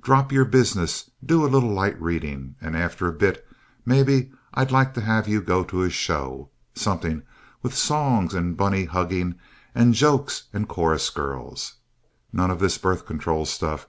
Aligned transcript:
Drop 0.00 0.32
your 0.32 0.46
business. 0.46 1.10
Do 1.22 1.44
a 1.44 1.44
little 1.46 1.68
light 1.68 2.00
reading, 2.00 2.54
and 2.58 2.74
after 2.74 3.06
a 3.06 3.12
bit 3.12 3.46
maybe 3.84 4.32
I'd 4.54 4.72
like 4.72 4.94
to 4.94 5.02
have 5.02 5.28
you 5.28 5.42
go 5.42 5.62
to 5.62 5.82
a 5.82 5.90
show. 5.90 6.48
Something 6.74 7.20
with 7.62 7.74
songs 7.76 8.32
and 8.32 8.56
bunny 8.56 8.86
hugging 8.86 9.34
and 9.74 9.92
jokes 9.92 10.44
and 10.54 10.66
chorus 10.66 11.10
girls. 11.10 11.74
None 12.32 12.50
of 12.50 12.60
this 12.60 12.78
birth 12.78 13.04
control 13.04 13.44
stuff. 13.44 13.86